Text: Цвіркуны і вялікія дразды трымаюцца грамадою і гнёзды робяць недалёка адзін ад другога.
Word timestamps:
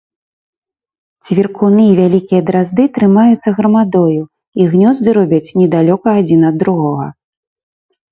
Цвіркуны 1.25 1.83
і 1.89 1.91
вялікія 1.99 2.41
дразды 2.47 2.85
трымаюцца 2.95 3.49
грамадою 3.59 4.23
і 4.63 4.67
гнёзды 4.71 5.07
робяць 5.19 5.53
недалёка 5.61 6.09
адзін 6.23 6.41
ад 6.51 6.55
другога. 6.65 7.07